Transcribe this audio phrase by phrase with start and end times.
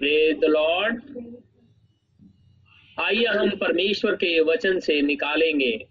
[0.00, 1.02] The Lord,
[3.00, 5.88] आइए हम परमेश्वर के वचन से निकालेंगे।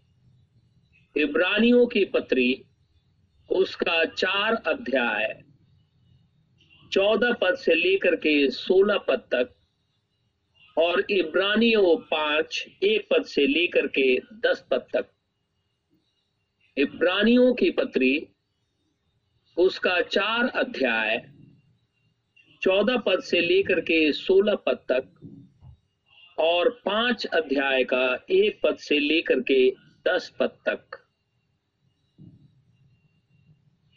[1.15, 2.65] इब्रानियों की पत्री,
[3.49, 5.43] उसका चार अध्याय,
[6.91, 9.55] चौदह पद से लेकर के सोलह पद तक,
[10.77, 15.11] और इब्रानियों पाँच, एक पद से लेकर के दस पद तक।
[16.77, 18.27] इब्रानियों की पत्री,
[19.57, 21.31] उसका चार अध्याय
[22.61, 25.03] चौदह पद से लेकर के सोलह पद तक,
[26.39, 29.69] और पाँच अध्याय का एक पद से लेकर के
[30.07, 31.05] दस पद तक।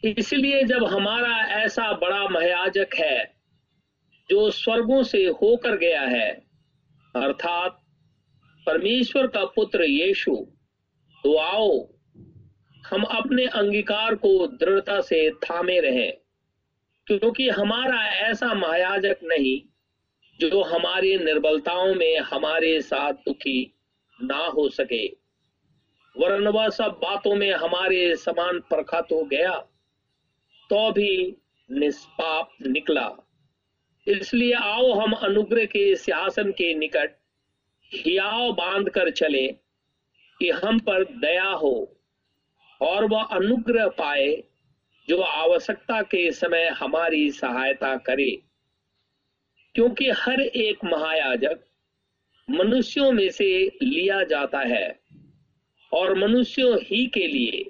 [0.03, 3.35] इसलिए जब हमारा ऐसा बड़ा महायाजक है,
[4.29, 6.31] जो स्वर्गों से होकर गया है,
[7.15, 7.79] अर्थात
[8.67, 10.35] परमेश्वर का पुत्र यीशु
[11.23, 11.69] तो आओ,
[12.87, 16.13] हम अपने अंगीकार को दृढ़ता से थामे रहें।
[17.07, 19.59] क्योंकि हमारा ऐसा महायाजक नहीं
[20.39, 23.73] जो हमारी निर्बलताओं में हमारे साथ दुखी
[24.19, 25.05] ना हो सके।
[26.15, 29.53] वरन वह सब बातों में हमारे समान प्रखत हो गया
[30.69, 31.35] तो भी
[31.69, 33.09] निष्पाप निकला।
[34.07, 37.15] इसलिए आओ हम अनुग्रह के सिंहासन के निकट
[37.91, 39.47] हियाव बाँध कर चले
[40.39, 41.75] कि हम पर दया हो
[42.81, 44.43] और वह अनुग्रह पाए
[45.09, 48.41] जो आवश्यकता के समय हमारी सहायता करे।
[49.75, 51.59] क्योंकि हर एक महायाजक
[52.49, 54.99] मनुष्यों में से लिया जाता है
[55.93, 57.65] और मनुष्यों ही के लिए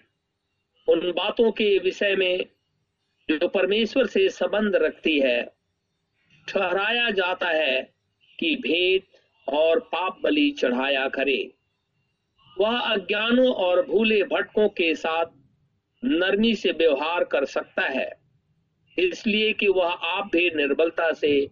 [0.88, 2.46] उन बातों के विषय में
[3.30, 5.52] जो परमेश्वर से संबंध रखती है,
[6.48, 7.94] ठहराया जाता है
[8.40, 9.02] कि भेद
[9.48, 11.54] और पाप बलि चढ़ाया करे।
[12.58, 15.26] वह अज्ञानों और भूले भटकों के साथ
[16.04, 18.10] नरमी से व्यवहार कर सकता है,
[18.98, 21.46] इसलिए कि वह आप भी निर्बलता से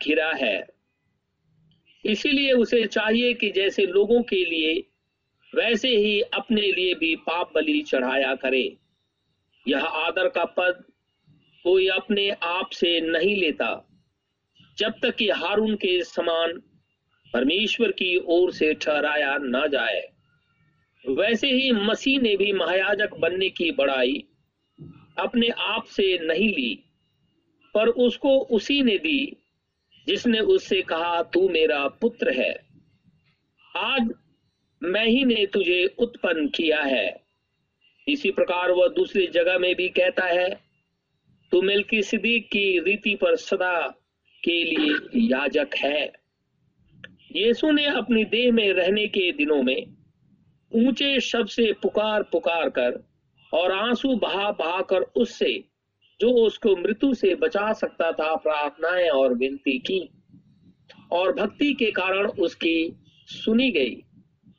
[0.00, 0.68] घिरा है।
[2.04, 4.74] इसीलिए उसे चाहिए कि जैसे लोगों के लिए,
[5.52, 8.64] वैसे ही अपने लिए भी पाप बलि चढ़ाया करे।
[9.66, 10.84] यह आदर का पद
[11.64, 13.86] कोई अपने आप से नहीं लेता,
[14.78, 16.52] जब तक कि हारून के समान
[17.34, 20.00] परमेश्वर की ओर से ठहराया न जाए।
[21.08, 24.24] वैसे ही मसीह ने भी महायाजक बनने की बड़ाई
[25.18, 26.84] अपने आप से नहीं ली,
[27.74, 29.36] पर उसको उसी ने दी,
[30.06, 32.66] जिसने उससे कहा, तू मेरा पुत्र है।
[33.76, 34.10] आज
[34.82, 37.20] मैं ही ने तुझे उत्पन्न किया है।
[38.08, 40.60] इसी प्रकार वह दूसरी जगह में भी कहता है,
[41.52, 43.88] तू मिल्की सिद्दीक की रीति पर सदा
[44.44, 46.12] के लिए याजक है।
[47.36, 49.99] यीशु ने अपनी देह में रहने के दिनों में
[50.74, 53.04] ऊँचे शब्द से पुकार पुकार कर
[53.52, 55.64] और आँसू बहा बहा कर उससे,
[56.20, 60.08] जो उसको मृत्यु से बचा सकता था, प्रार्थनाएँ और विनती की।
[61.12, 64.02] और भक्ति के कारण उसकी सुनी गई।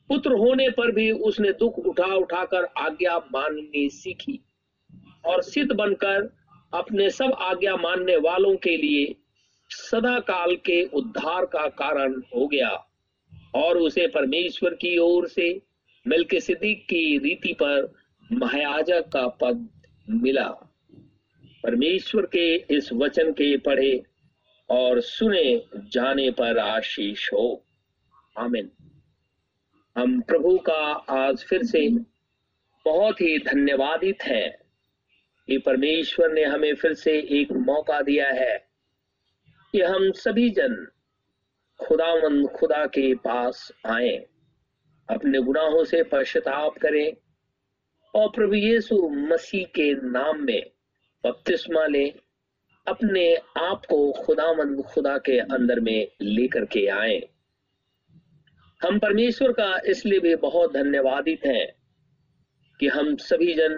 [0.08, 4.40] पुत्र होने पर भी उसने दुख उठा उठाकर आज्ञा माननी सीखी
[5.26, 6.28] और सिद्ध बनकर
[6.74, 9.16] अपने सब आज्ञा मानने वालों के लिए
[9.70, 12.70] सदा काल के उद्धार का कारण हो गया
[13.54, 15.62] और उसे परमेश्वर की ओर से
[16.06, 17.94] मिलके सिद्दीक की रीति पर
[18.32, 19.68] महायाजक का पद
[20.10, 20.48] मिला।
[21.62, 24.02] परमेश्वर के इस वचन के पढ़े
[24.70, 27.64] और सुने जाने पर आशीष हो।
[28.38, 28.70] आमिन।
[29.96, 31.88] हम प्रभु का आज फिर से
[32.84, 34.58] बहुत ही धन्यवादित हैं
[35.46, 38.66] कि परमेश्वर ने हमें फिर से एक मौका दिया है
[39.72, 40.88] कि हम सभी जन
[41.78, 44.31] खुदावंद खुदा के पास आए।
[45.08, 47.12] अपने गुनाहों से पश्चाताप करें
[48.14, 50.62] और प्रभु यीशु मसीह के नाम में
[51.24, 52.12] बपतिस्मा लें,
[52.86, 57.20] अपने आप को खुदामंद खुदा के अंदर में लेकर के आए।
[58.80, 61.66] हम परमेश्वर का इसलिए भी बहुत धन्यवादित हैं
[62.80, 63.76] कि हम सभी जन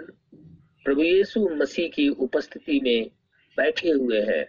[0.85, 3.09] प्रभु यीशु मसीह की उपस्थिति में
[3.57, 4.45] बैठे हुए हैं,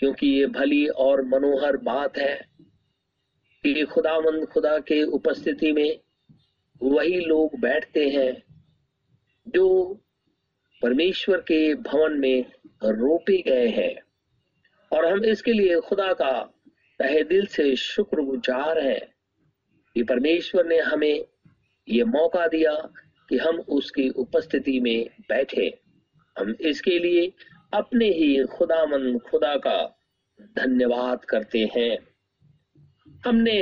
[0.00, 2.55] क्योंकि ये भली और मनोहर बात है।
[3.74, 6.00] कि खुदामंद खुदा के उपस्थिति में
[6.82, 8.42] वही लोग बैठते हैं
[9.48, 9.94] जो
[10.82, 12.44] परमेश्वर के भवन में
[12.84, 13.96] रोपे गए हैं।
[14.92, 16.54] और हम इसके लिए खुदा का
[16.98, 19.00] तहे दिल से शुक्रगुजार हैं
[19.94, 21.24] कि परमेश्वर ने हमें
[21.88, 22.92] ये मौका दिया
[23.28, 25.78] कि हम उसकी उपस्थिति में बैठे।
[26.38, 27.32] हम इसके लिए
[27.72, 29.98] अपने ही खुदामंद खुदा का
[30.40, 32.15] धन्यवाद करते हैं।
[33.24, 33.60] हमने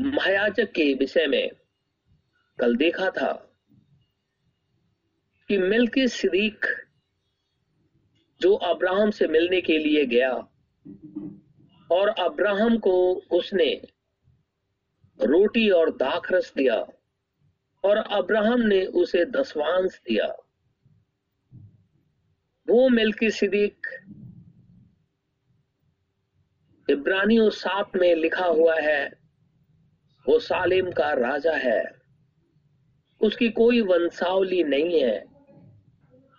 [0.00, 1.50] महायाजक के विषय में
[2.58, 3.32] कल देखा था
[5.48, 6.66] कि मिल्की सिद्दीक
[8.40, 10.32] जो अब्राहम से मिलने के लिए गया
[11.90, 13.82] और अब्राहम को उसने
[15.20, 16.76] रोटी और दाखरस दिया
[17.84, 20.26] और अब्राहम ने उसे दसवांश दिया।
[22.68, 23.86] वो मिल्की सिद्दीक
[26.90, 29.06] इब्रानियों सात में लिखा हुआ है,
[30.26, 31.82] वो सालिम का राजा है।
[33.20, 35.24] उसकी कोई वंशावली नहीं है,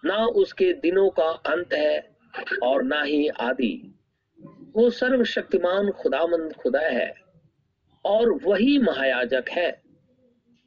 [0.06, 2.18] ना उसके दिनों का अंत है
[2.64, 4.00] और ना ही आदि।
[4.76, 7.14] वो सर्वशक्तिमान, खुदामंद, खुदा है
[8.06, 9.82] और वही महायाजक है,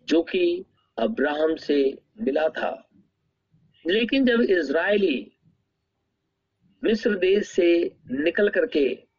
[0.09, 0.65] जो कि
[0.99, 2.89] अब्राहम से मिला था।
[3.87, 5.31] लेकिन जब इज़राइली
[6.85, 9.14] मिस्र देश से निकल करके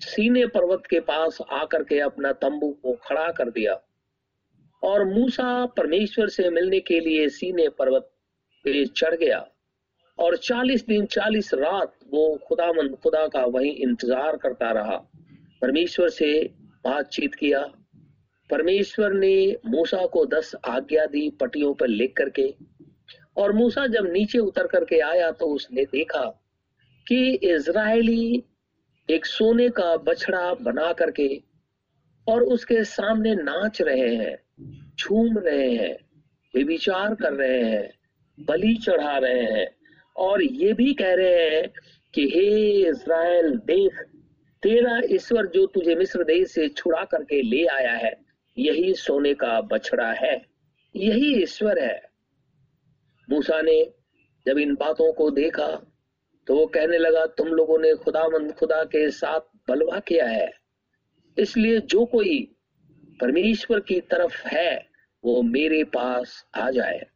[0.00, 3.80] सीने पर्वत के पास आकर के अपना तंबू को खड़ा कर दिया
[4.82, 8.10] और मूसा परमेश्वर से मिलने के लिए सीने पर्वत
[8.64, 9.38] पे चढ़ गया
[10.18, 14.96] और 40 दिन 40 रात वो खुदामंद खुदा का वही इंतज़ार करता रहा।
[15.62, 16.32] परमेश्वर से
[16.84, 17.60] बातचीत किया।
[18.50, 22.54] परमेश्वर ने मूसा को दस आज्ञा दी पटियों पर लिख करके
[23.36, 26.24] और मूसा जब नीचे उतर करके आया तो उसने देखा
[27.06, 28.42] कि इज़राइली
[29.10, 31.42] एक सोने का बछड़ा बना करके
[32.28, 34.38] और उसके सामने नाच रहे हैं,
[35.00, 36.06] झूम रहे हैं
[36.64, 37.92] विचार कर रहे हैं,
[38.40, 39.76] बलि चढ़ा रहे हैं।
[40.16, 41.72] और ये भी कह रहे हैं
[42.14, 43.92] कि, हे इज़राइल, देख,
[44.62, 48.16] तेरा ईश्वर जो तुझे मिस्र देश से छुड़ा करके ले आया है,
[48.58, 50.46] यही सोने का बछड़ा है,
[50.96, 52.02] यही ईश्वर है।
[53.30, 53.90] मूसा ने
[54.46, 55.95] जब इन बातों को देखा
[56.46, 60.50] तो वो कहने लगा, तुम लोगों ने खुदामंद, खुदा के साथ बलवा किया है।
[61.38, 62.56] इसलिए जो कोई
[63.20, 64.86] परमेश्वर की तरफ़ है,
[65.24, 67.06] वो मेरे पास आ जाए।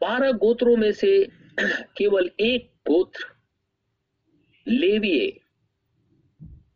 [0.00, 1.28] बारह गोत्रों में से
[1.96, 3.24] केवल एक गोत्र,
[4.68, 5.40] लेविये,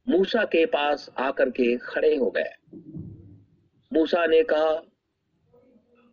[0.09, 2.53] मूसा के पास आकर के खड़े हो गए।
[3.93, 4.83] मूसा ने कहा,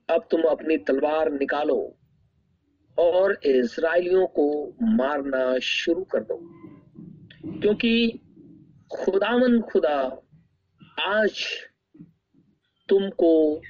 [0.09, 1.96] अब तुम अपनी तलवार निकालो
[2.99, 6.39] और इसराइलियों को मारना शुरू कर दो।
[7.59, 8.19] क्योंकि
[8.91, 10.21] खुदावन खुदा,
[10.99, 11.45] आज
[12.89, 13.61] तुमको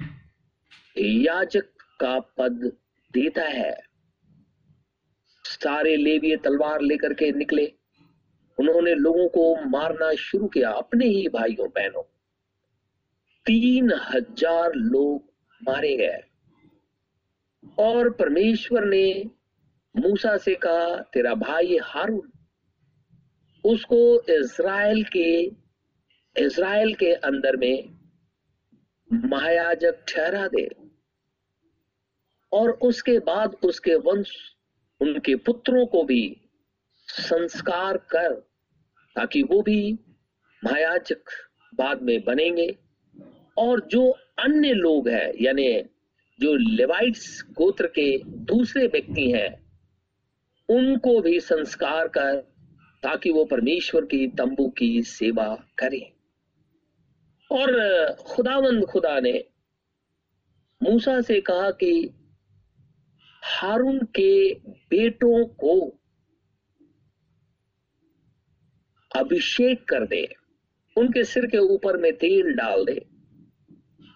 [0.97, 1.65] याजक
[1.99, 2.71] का पद
[3.13, 3.77] देता है।
[5.43, 7.73] सारे लेविय तलवार लेकर के निकले।
[8.59, 12.03] उन्होंने लोगों को मारना शुरू किया, अपने ही भाइयों, बहनों।
[13.45, 15.33] तीन हज़ार लोग
[15.63, 16.26] मारे गए।
[17.79, 19.29] और परमेश्वर ने
[19.97, 22.31] मूसा से कहा, तेरा भाई हारून,
[23.65, 25.51] उसको इज़राइल के
[26.37, 27.89] इज़राइल के अंदर में
[29.13, 30.69] महायाजक ठहरा दे।
[32.51, 34.31] और उसके बाद उसके वंश,
[35.01, 36.37] उनके पुत्रों को भी
[37.07, 38.33] संस्कार कर,
[39.15, 39.99] ताकि वो भी
[40.63, 41.23] महायाजक
[41.75, 42.77] बाद में बनेंगे।
[43.57, 44.09] और जो
[44.39, 45.83] अन्य लोग हैं, यानी
[46.39, 49.67] जो लेवाइट्स गोत्र के दूसरे व्यक्ति हैं,
[50.69, 52.35] उनको भी संस्कार कर,
[53.03, 56.11] ताकि वो परमेश्वर की तंबू की सेवा करें।
[57.51, 57.79] और,
[58.13, 59.43] खुदावंद खुदा ने
[60.83, 62.09] मूसा से कहा कि
[63.43, 65.99] हारून के बेटों को
[69.15, 70.35] अभिषेक कर दे,
[70.97, 73.16] उनके सिर के ऊपर में तेल डाल दे।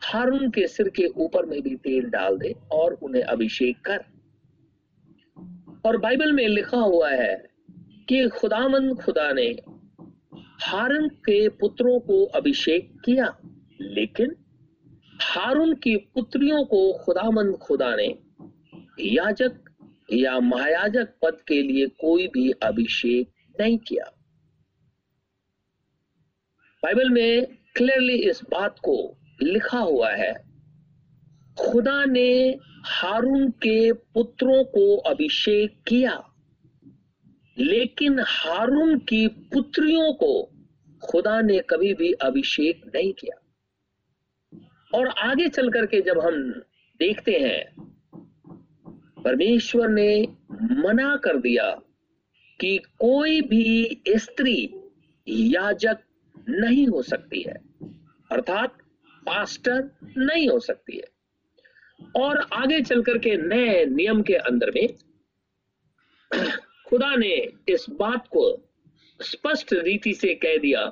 [0.03, 4.03] हारून के सिर के ऊपर में भी तेल डाल दे और उन्हें अभिषेक कर।
[5.85, 7.49] और बाइबल में लिखा हुआ है
[8.09, 9.47] कि खुदामंद खुदा ने
[10.61, 13.37] हारून के पुत्रों को अभिषेक किया,
[13.81, 14.35] लेकिन
[15.21, 18.07] हारून की पुत्रियों को खुदामंद खुदा ने
[18.99, 19.51] याजक
[20.13, 24.05] या महायाजक पद के लिए कोई भी अभिषेक नहीं किया।
[26.83, 30.33] बाइबल में क्लियरली इस बात को लिखा हुआ है।
[31.59, 36.23] खुदा ने हारून के पुत्रों को अभिषेक किया,
[37.57, 40.51] लेकिन हारून की पुत्रियों को
[41.03, 43.37] खुदा ने कभी भी अभिषेक नहीं किया।
[44.93, 46.51] और आगे चल करके जब हम
[46.99, 47.91] देखते हैं,
[49.23, 50.27] परमेश्वर ने
[50.61, 51.79] मना कर दिया
[52.59, 54.73] कि कोई भी स्त्री
[55.27, 55.97] याजक
[56.49, 57.55] नहीं हो सकती है।
[58.31, 58.80] अर्थात
[59.25, 61.07] पास्टर नहीं हो सकती है।
[62.15, 64.87] और आगे चलकर के नए नियम के अंदर में
[66.87, 67.35] खुदा ने
[67.69, 68.43] इस बात को
[69.19, 70.85] स्पष्ट रीति से कह दिया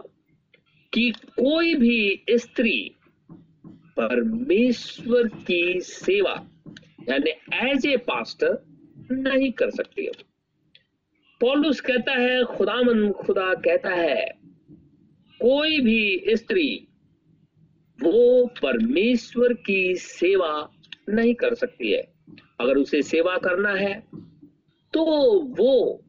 [0.94, 2.80] कि कोई भी स्त्री
[3.98, 6.34] परमेश्वर की सेवा,
[7.10, 7.32] यानी
[7.70, 8.58] एज ए पास्टर
[9.12, 10.12] नहीं कर सकती है।
[11.42, 14.26] पॉलुस कहता है खुदामन खुदा कहता है,
[15.40, 16.88] कोई भी स्त्री
[18.04, 20.52] वो परमेश्वर की सेवा
[21.10, 22.02] नहीं कर सकती है।
[22.62, 23.94] अगर उसे सेवा करना है
[24.94, 25.04] तो
[25.58, 26.04] वो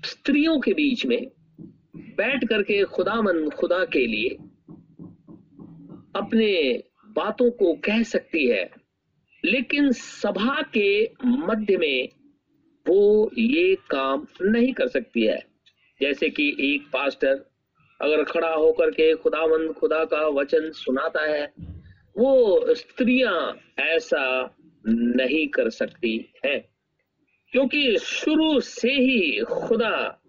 [0.00, 1.26] स्त्रियों के बीच में
[2.16, 4.28] बैठ करके खुदामंद खुदा के लिए
[6.16, 6.52] अपने
[7.08, 8.70] बातों को कह सकती है,
[9.44, 10.88] लेकिन सभा के
[11.24, 12.08] मध्य में
[12.86, 15.38] वो ये काम नहीं कर सकती है।
[16.00, 17.44] जैसे कि एक पास्टर
[18.00, 21.52] अगर खड़ा होकर के खुदावंद खुदा का वचन सुनाता है,
[22.18, 24.56] वो स्त्रियाँ ऐसा
[24.88, 26.68] नहीं कर सकती है।
[27.52, 30.22] क्योंकि शुरू से ही खुदा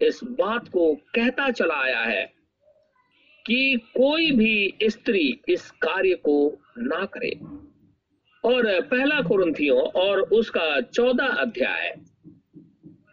[0.00, 2.32] इस बात को कहता चला आया है
[3.46, 7.40] कि कोई भी स्त्री इस कार्य को ना करे।
[8.44, 11.96] और पहला कुरुंथियों और उसका चौदह अध्याय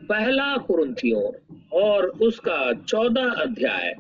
[0.10, 1.24] पहला कुरुंथियों
[1.82, 3.94] और उसका चौदह अध्याय।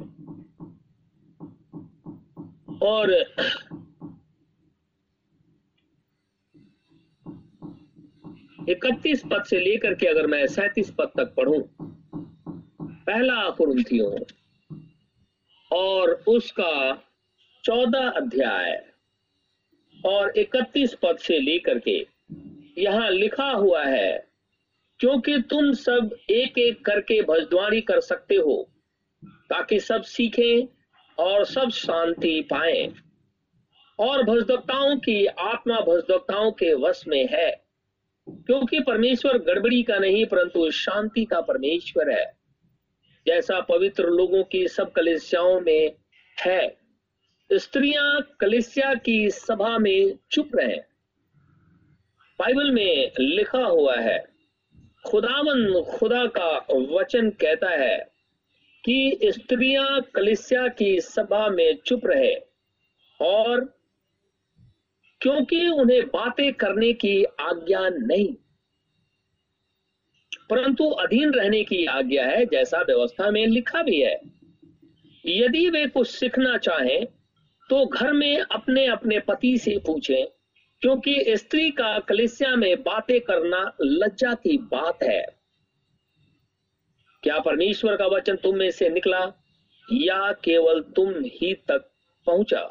[2.84, 3.12] और
[8.70, 11.62] इकतीस पद से लेकर के अगर मैं सैतीस पद तक पढ़ूं,
[12.82, 14.12] पहला कुरुंथियों
[15.72, 17.04] और उसका
[17.64, 18.86] चौदह अध्याय
[20.06, 22.08] और इकतीस पद से लेकर के
[22.78, 24.33] यहाँ लिखा हुआ है
[25.04, 28.70] क्योंकि तुम सब एक एक करके भजद्वारी कर सकते हो,
[29.26, 30.68] ताकि सब सीखें
[31.18, 32.94] और सब शांति पाए।
[34.00, 37.64] और भजदक्ताओं की आत्मा भजदक्ताओं के वश में है,
[38.30, 42.38] क्योंकि परमेश्वर गड़बड़ी का नहीं, परंतु शांति का परमेश्वर है।
[43.28, 45.96] जैसा पवित्र लोगों की सब कलिसियाओं में
[46.42, 46.78] है,
[47.54, 50.78] स्त्रियाँ कलिसिया की सभा में चुप रहे।
[52.40, 54.33] बाइबल में लिखा हुआ है
[55.06, 56.50] खुदावन खुदा का
[56.92, 57.98] वचन कहता है
[58.84, 62.34] कि स्त्रियाँ कलिसिया की सभा में चुप रहे
[63.20, 63.66] और
[65.22, 68.34] क्योंकि उन्हें बातें करने की आज्ञा नहीं,
[70.50, 74.20] परंतु अधीन रहने की आज्ञा है, जैसा व्यवस्था में लिखा भी है।
[75.26, 77.06] यदि वे कुछ सीखना चाहें
[77.70, 80.26] तो घर में अपने अपने पति से पूछें
[80.84, 85.26] क्योंकि स्त्री का कलिसिया में बातें करना लज्जा की बात है।
[87.24, 89.20] क्या परमेश्वर का वचन तुम में से निकला
[89.94, 91.90] या केवल तुम ही तक
[92.26, 92.62] पहुँचा?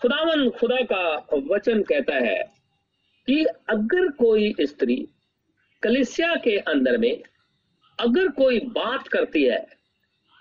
[0.00, 2.38] खुदावन खुदा का वचन कहता है
[3.26, 5.08] कि अगर कोई स्त्री
[5.82, 7.22] कलिसिया के अंदर में
[8.00, 9.66] अगर कोई बात करती है,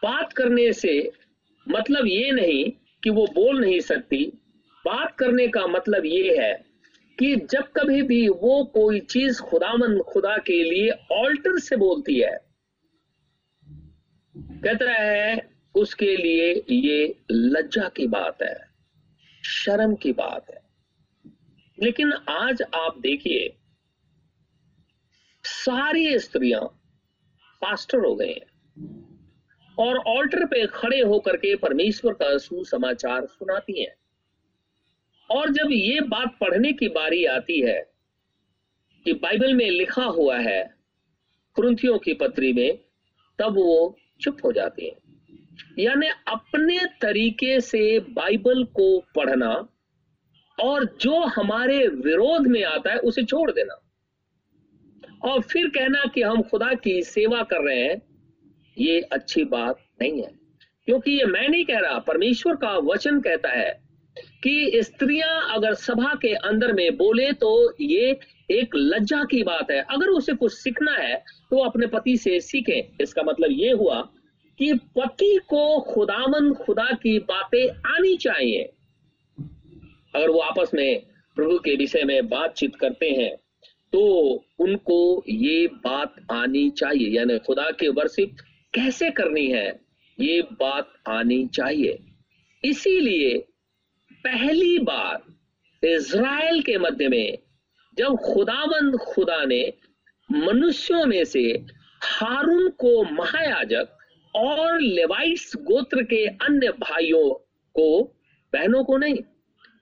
[0.03, 1.11] बात करने से
[1.69, 2.71] मतलब ये नहीं
[3.03, 4.31] कि वो बोल नहीं सकती
[4.85, 6.53] बात करने का मतलब ये है
[7.19, 12.37] कि जब कभी भी वो कोई चीज़ खुदामंद खुदा के लिए ऑल्टर से बोलती है,
[14.37, 18.55] कहता है, उसके लिए ये लज्जा की बात है,
[19.45, 20.61] शर्म की बात है।
[21.79, 23.55] लेकिन आज आप देखिए,
[25.43, 26.65] सारी स्त्रियाँ
[27.61, 28.47] पास्टर हो गए हैं
[29.79, 33.95] और ऑल्टर पे खड़े होकर के परमेश्वर का सुसमाचार सुनाती हैं।
[35.31, 37.91] और जब ये बात पढ़ने की बारी आती है
[39.05, 40.75] कि बाइबल में लिखा हुआ है,
[41.53, 42.77] कुरुंथियों की पत्री में,
[43.39, 45.19] तब वो चुप हो जाते हैं।
[45.79, 49.69] यानी अपने तरीके से बाइबल को पढ़ना
[50.59, 53.91] और जो हमारे विरोध में आता है, उसे छोड़ देना।
[55.23, 58.01] और फिर कहना कि हम खुदा की सेवा कर रहे हैं,
[58.77, 60.31] ये अच्छी बात नहीं है।
[60.85, 63.88] क्योंकि ये मैं नहीं कह रहा, परमेश्वर का वचन कहता है
[64.43, 68.17] कि स्त्रियाँ अगर सभा के अंदर में बोले तो ये
[68.51, 71.15] एक लज्जा की बात है। अगर उसे कुछ सीखना है
[71.51, 74.01] तो अपने पति से सीखे। इसका मतलब ये हुआ
[74.59, 78.63] कि पति को खुदामंद, खुदा की बातें आनी चाहिए।
[80.15, 81.01] अगर वो आपस में
[81.37, 83.35] प्रभु के विषय में बातचीत करते हैं
[83.93, 84.01] तो
[84.59, 88.35] उनको ये बात आनी चाहिए। यानी खुदा के वर्षिप
[88.73, 89.79] कैसे करनी है,
[90.17, 91.97] ये बात आनी चाहिए।
[92.63, 93.37] इसीलिए
[94.25, 97.37] पहली बार इज़राइल के मध्य में
[97.97, 99.61] जब खुदाबंद खुदा ने
[100.29, 101.43] मनुष्यों में से
[102.03, 103.97] हारून को महायाजक
[104.35, 107.29] और लेवाइट्स गोत्र के अन्य भाइयों
[107.75, 108.03] को,
[108.53, 109.15] बहनों को नहीं,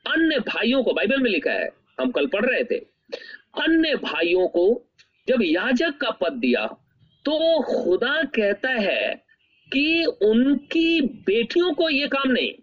[0.06, 2.78] अन्य भाइयों को, बाइबल में लिखा है, हम कल पढ़ रहे थे,
[3.62, 4.66] अन्य भाइयों को
[5.28, 6.66] जब याजक का पद दिया
[7.26, 9.16] तो खुदा कहता है
[9.68, 12.54] कि उनकी बेटियों को यह काम नहीं।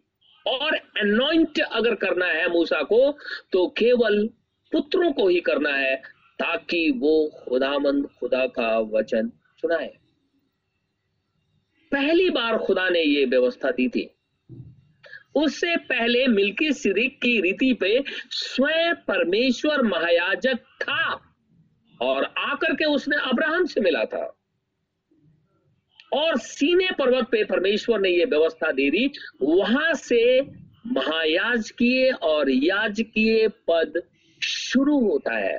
[0.46, 3.18] और अनॉइंट अगर करना है मूसा को
[3.52, 4.28] तो केवल
[4.72, 5.96] पुत्रों को ही करना है,
[6.38, 9.28] ताकि वो खुदामंद खुदा का वचन
[9.60, 9.92] सुनाए।
[11.92, 14.10] पहली बार खुदा ने ये व्यवस्था दी थी।
[15.34, 21.20] उससे पहले मिल्की सिरिक की रीति पे स्वयं परमेश्वर महायाजक था,
[22.00, 24.43] और आकर के उसने अब्राहम से मिला था।
[26.14, 29.10] और सीने पर्वत पे परमेश्वर ने यह व्यवस्था दे दी,
[29.42, 30.40] वहाँ से
[30.86, 34.02] महायाजकीय और याजकीय पद
[34.42, 35.58] शुरू होता है।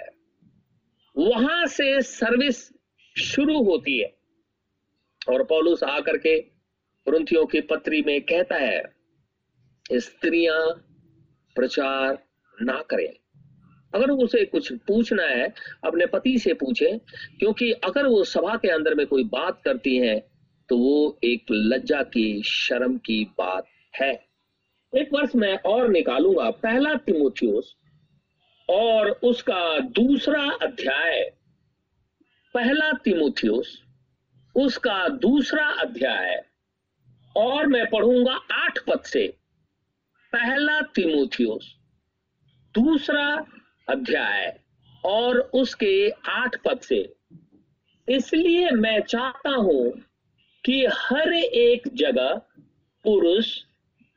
[1.17, 2.71] वहाँ से सर्विस
[3.21, 4.15] शुरू होती है।
[5.29, 6.39] और पौलुस आकर के
[7.05, 8.83] कुरुंथियों की पत्री में कहता है,
[9.93, 10.87] स्त्रियाँ
[11.55, 12.23] प्रचार
[12.61, 13.09] ना करें।
[13.95, 17.01] अगर उसे कुछ पूछना है, अपने पति से पूछे,
[17.39, 20.34] क्योंकि अगर वो सभा के अंदर में कोई बात करती है
[20.69, 23.65] तो वो एक लज्जा की, शर्म की बात
[24.01, 24.25] है।
[24.97, 27.75] एक वर्ष मैं और निकालूँगा, पहला तिमोथियोस
[28.69, 31.33] और उसका दूसरा अध्याय।
[32.53, 33.83] पहला तिमोथियोस,
[34.55, 36.45] उसका दूसरा अध्याय।
[37.37, 39.27] और मैं पढ़ूँगा आठ पद से।
[40.33, 41.75] पहला तिमोथियोस,
[42.75, 43.45] दूसरा
[43.89, 44.59] अध्याय
[45.05, 47.15] और उसके आठ पद से।
[48.09, 49.93] इसलिए मैं चाहता हूँ
[50.65, 52.41] कि हर एक जगह
[53.05, 53.47] पुरुष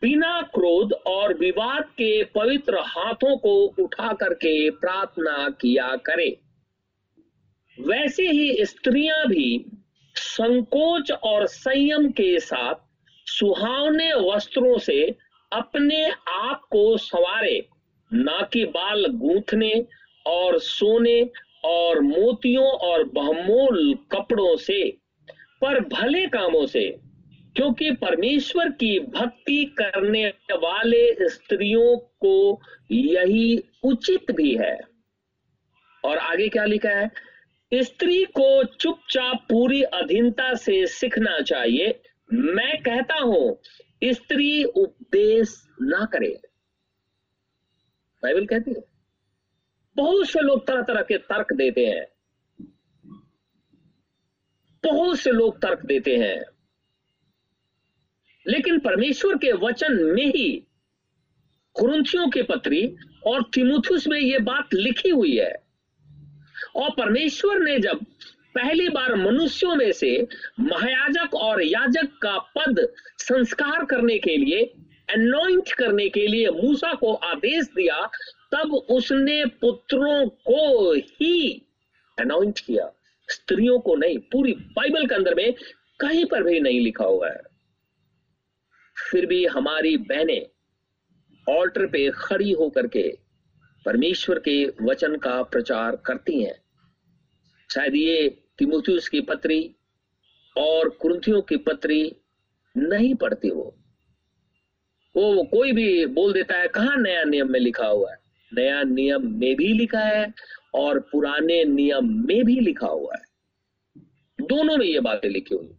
[0.03, 6.29] बिना क्रोध और विवाद के पवित्र हाथों को उठा करके प्रार्थना किया करे।
[7.79, 9.65] वैसे ही स्त्रियाँ भी
[10.15, 12.75] संकोच और संयम के साथ
[13.27, 15.17] सुहावने वस्त्रों से
[15.53, 17.69] अपने आप को सवारे,
[18.13, 19.73] ना कि बाल गूंथने
[20.27, 21.31] और सोने
[21.65, 25.08] और मोतियों और बहुमूल कपड़ों से।
[25.61, 26.99] पर भले कामों से,
[27.57, 32.61] क्योंकि परमेश्वर की भक्ति करने वाले स्त्रियों को
[32.93, 34.79] यही उचित भी है।
[36.05, 37.11] और आगे क्या लिखा है?
[37.75, 42.01] स्त्री को चुपचाप पूरी अधीनता से सीखना चाहिए।
[42.33, 43.59] मैं कहता हूँ,
[44.05, 46.41] स्त्री उपदेश ना करे।
[48.23, 48.83] बाइबल कहती है,
[49.97, 52.07] बहुत से लोग तरह तरह के तर्क देते हैं।
[54.93, 56.45] बहुत से लोग तर्क देते हैं।
[58.47, 60.67] लेकिन परमेश्वर के वचन में ही
[61.75, 62.97] कुरुंथियों के पत्री
[63.27, 65.55] और तिमुथुस में यह बात लिखी हुई है।
[66.77, 68.05] और परमेश्वर ने जब
[68.55, 70.27] पहली बार मनुष्यों में से
[70.61, 74.65] महायाजक और याजक का पद संस्कार करने के लिए
[75.11, 78.11] अनोइंट करने के लिए मूसा को आदेश दिया,
[78.53, 81.63] तब उसने पुत्रों को ही
[82.19, 82.98] अनोइंट किया।
[83.31, 85.55] स्त्रियों को नहीं, पूरी बाइबल के अंदर में
[86.01, 87.41] कहीं पर भी नहीं लिखा हुआ है।
[89.11, 90.47] फिर भी हमारी बहनें
[91.49, 93.19] ऑल्टर पे खड़ी होकर के
[93.87, 96.63] परमेश्वर के वचन का प्रचार करती हैं।
[97.75, 99.77] शायद ये तिमुथियुस की पत्री
[100.59, 102.17] और कुरुथियों की पत्री
[102.77, 103.75] नहीं पढ़ती वो।
[105.17, 108.28] वो कोई भी बोल देता है, कहा नया नियम में लिखा हुआ है?
[108.55, 110.35] नया नियम में भी लिखा है
[110.75, 113.25] और पुराने नियम में भी लिखा हुआ है।
[114.47, 115.75] दोनों में ये बातें लिखी हुई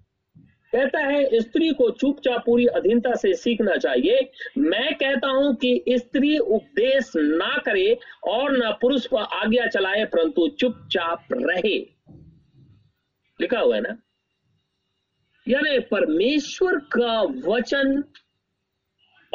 [0.74, 6.38] कहता है, स्त्री को चुपचाप पूरी अधीनता से सीखना चाहिए। मैं कहता हूँ कि स्त्री
[6.38, 11.78] उपदेश ना करे और ना पुरुष पर आज्ञा चलाए, परंतु चुपचाप रहे।
[13.42, 13.98] लिखा हुआ है ना?
[15.48, 18.04] यानी परमेश्वर का वचन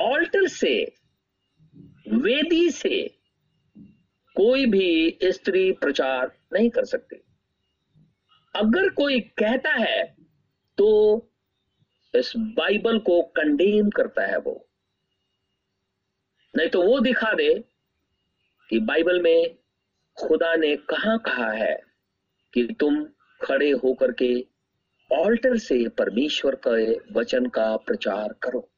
[0.01, 0.92] ऑल्टर से,
[2.09, 3.24] वेदी से
[4.37, 7.16] कोई भी स्त्री प्रचार नहीं कर सकती।
[8.55, 10.03] अगर कोई कहता है
[10.79, 10.88] तो
[12.14, 14.68] इस बाइबल को कंडेम करता है वो।
[16.55, 17.55] नहीं तो वो दिखा दे
[18.70, 19.57] कि बाइबल में
[20.16, 21.75] खुदा ने कहा कहा है
[22.55, 23.05] कि तुम
[23.40, 24.35] खड़े होकर के
[25.11, 28.68] ऑल्टर से परमेश्वर के वचन का प्रचार करो।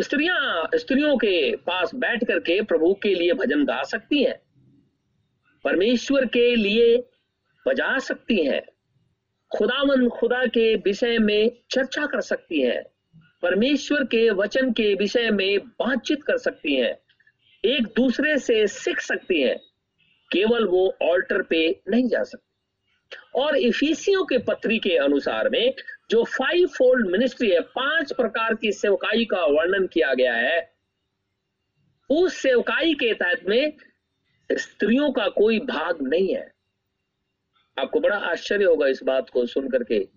[0.00, 4.40] स्त्रियाँ, स्त्रियों के पास बैठ करके प्रभु के लिए भजन गा सकती हैं।
[5.64, 6.96] परमेश्वर के लिए
[7.68, 8.62] बजा सकती हैं।
[9.56, 12.82] खुदावन खुदा के विषय में चर्चा कर सकती हैं।
[13.42, 16.98] परमेश्वर के वचन के विषय में बातचीत कर सकती हैं।
[17.64, 19.58] एक दूसरे से सीख सकती हैं।
[20.32, 22.46] केवल वो ऑल्टर पे नहीं जा सकती।
[23.34, 25.74] और इफिसियों के पत्री के अनुसार में
[26.10, 30.74] जो फाइव फोल्ड मिनिस्ट्री है, पाँच प्रकार की सेवकाई का वर्णन किया गया है।
[32.10, 33.72] उस सेवकाई के तहत में
[34.52, 36.54] स्त्रियों का कोई भाग नहीं है।
[37.78, 40.08] आपको बड़ा आश्चर्य होगा इस बात को सुन करके,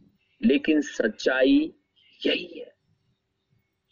[0.43, 1.73] लेकिन सच्चाई
[2.25, 2.73] यही है।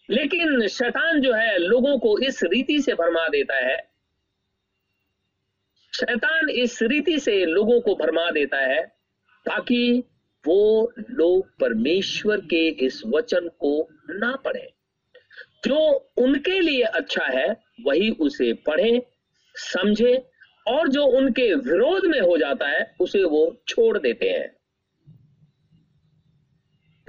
[0.10, 3.92] लेकिन शैतान जो है, लोगों को इस रीति से भरमा देता है।
[5.96, 8.86] शैतान इस रीति से लोगों को भरमा देता है
[9.46, 10.04] ताकि
[10.48, 14.74] वो लोग परमेश्वर के इस वचन को ना पढ़े।
[15.68, 19.06] जो उनके लिए अच्छा है, वही उसे पढ़े,
[19.56, 20.32] समझे,
[20.68, 24.58] और जो उनके विरोध में हो जाता है, उसे वो छोड़ देते हैं।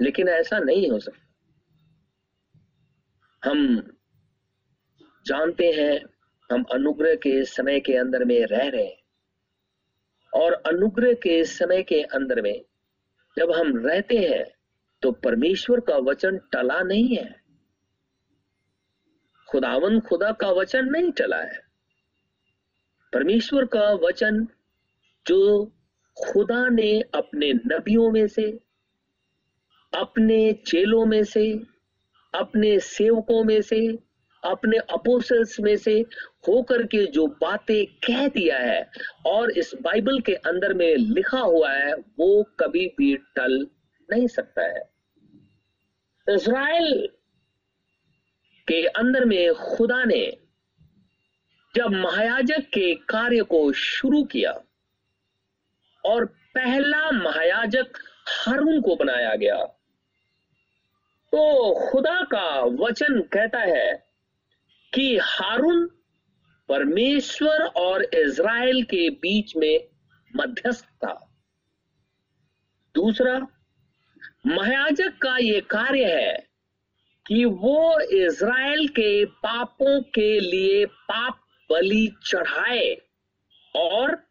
[0.01, 1.23] लेकिन ऐसा नहीं हो सकता।
[3.51, 3.77] हम
[5.25, 6.05] जानते हैं,
[6.51, 9.03] हम अनुग्रह के समय के अंदर में रह रहे हैं,
[10.33, 12.65] और अनुग्रह के समय के अंदर में
[13.37, 14.45] जब हम रहते हैं
[15.01, 17.43] तो परमेश्वर का वचन टला नहीं है।
[19.49, 21.59] खुदावन खुदा का वचन नहीं टला है।
[23.13, 24.47] परमेश्वर का वचन
[25.27, 25.65] जो
[26.25, 28.59] खुदा ने अपने नबियों में से,
[29.93, 31.61] अपने चेलों में से,
[32.33, 33.99] अपने सेवकों में से
[34.45, 35.93] अपने अपोसल्स में से
[36.47, 38.89] होकर के जो बातें कह दिया है
[39.25, 43.67] और इस बाइबल के अंदर में लिखा हुआ है, वो कभी भी टल
[44.09, 44.81] नहीं सकता है।
[46.27, 47.07] इज़राइल
[48.67, 50.25] के अंदर में खुदा ने
[51.75, 54.51] जब महायाजक के कार्य को शुरू किया
[56.03, 56.25] और
[56.55, 59.63] पहला महायाजक हारून को बनाया गया
[61.33, 62.47] तो खुदा का
[62.81, 64.12] वचन कहता है
[64.93, 65.85] कि हारून
[66.69, 69.87] परमेश्वर और इज़राइल के बीच में
[70.35, 71.29] मध्यस्थ था।
[72.95, 73.47] दूसरा,
[74.47, 76.47] महायाजक का यह कार्य है
[77.27, 83.01] कि वो इज़राइल के पापों के लिए पाप बलि चढ़ाए
[83.75, 84.23] और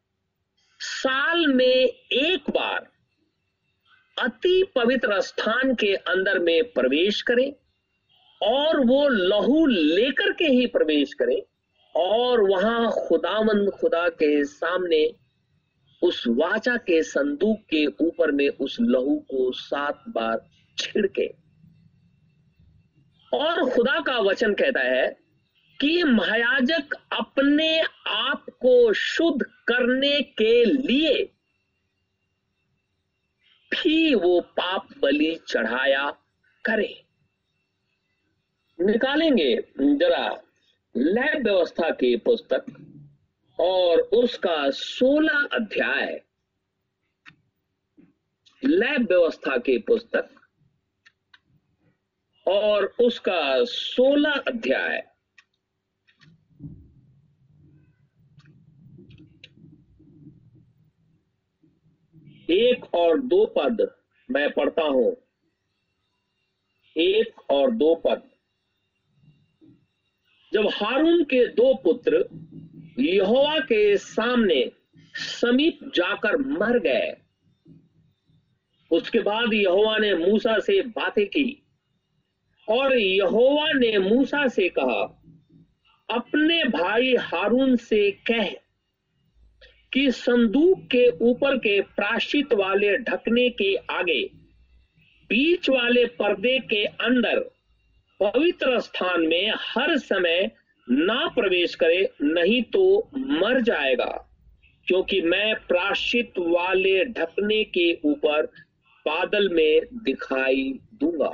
[0.80, 2.90] साल में एक बार
[4.18, 7.61] अति पवित्र स्थान के अंदर में प्रवेश करे।
[8.42, 11.46] और वो लहू लेकर के ही प्रवेश करे
[11.96, 15.14] और वहाँ खुदावंद खुदा के सामने
[16.02, 21.26] उस वाचा के संदूक के ऊपर में उस लहू को सात बार छिड़के।
[23.32, 25.06] और खुदा का वचन कहता है
[25.80, 31.22] कि महायाजक अपने आप को शुद्ध करने के लिए
[33.72, 36.10] भी वो पाप बलि चढ़ाया
[36.64, 37.04] करे।
[38.82, 40.42] निकालेंगे। जरा
[40.96, 42.64] लैब व्यवस्था की पुस्तक
[43.60, 46.22] और उसका सोलह अध्याय।
[48.64, 50.30] लैब व्यवस्था की पुस्तक
[52.48, 55.08] और उसका सोलह अध्याय।
[62.50, 63.94] एक और दो पद
[64.30, 65.16] मैं पढ़ता हूँ।
[66.96, 68.31] एक और दो पद।
[70.52, 72.24] जब हारून के दो पुत्र
[72.98, 74.70] यहोवा के सामने
[75.16, 77.12] समीप जाकर मर गए,
[78.90, 81.46] उसके बाद यहोवा ने मूसा से बातें की
[82.68, 85.00] और यहोवा ने मूसा से कहा,
[86.08, 88.50] अपने भाई हारून से कह
[89.92, 94.22] कि संदूक के ऊपर के प्राशित वाले ढकने के आगे,
[95.30, 97.44] बीच वाले पर्दे के अंदर
[98.22, 100.50] पवित्र स्थान में हर समय
[100.88, 104.28] ना प्रवेश करे, नहीं तो मर जाएगा।
[104.86, 108.46] क्योंकि मैं प्राशित वाले ढकने के ऊपर
[109.06, 111.32] बादल में दिखाई दूँगा।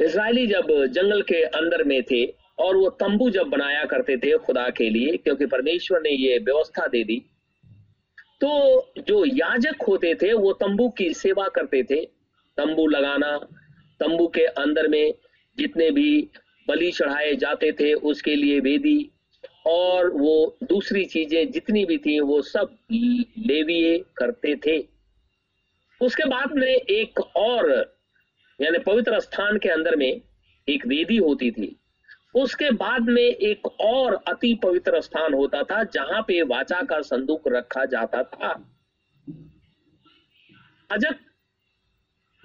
[0.00, 2.24] इसराइली जब जंगल के अंदर में थे
[2.58, 6.86] और वो तंबू जब बनाया करते थे खुदा के लिए, क्योंकि परमेश्वर ने ये व्यवस्था
[6.86, 7.22] दे दी
[8.40, 12.04] तो जो याजक होते थे, वो तंबू की सेवा करते थे।
[12.56, 13.38] तंबू लगाना
[14.02, 15.14] तंबू के अंदर में
[15.58, 16.30] जितने भी
[16.68, 19.10] बलि चढ़ाए जाते थे, उसके लिए वेदी
[19.66, 24.78] और वो दूसरी चीज़ें जितनी भी थी, वो सब लेविए करते थे।
[26.00, 27.70] उसके बाद में एक और,
[28.60, 30.20] यानी पवित्र स्थान के अंदर में
[30.68, 31.76] एक वेदी होती थी।
[32.34, 37.48] उसके बाद में एक और अति पवित्र स्थान होता था, जहाँ पे वाचा का संदूक
[37.48, 38.52] रखा जाता था।
[40.90, 41.18] अजक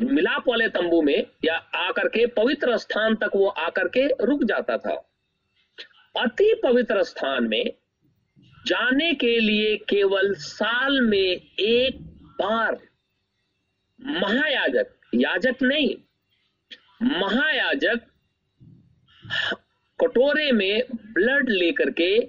[0.01, 4.77] मिलाप वाले तंबू में या आकर के पवित्र स्थान तक वो आकर के रुक जाता
[4.77, 5.09] था।
[6.21, 7.73] अति पवित्र स्थान में
[8.67, 11.97] जाने के लिए केवल साल में एक
[12.39, 12.79] बार
[14.01, 15.95] महायाजक, याजक नहीं,
[17.19, 18.01] महायाजक
[20.01, 22.19] कटोरे में ब्लड लेकर के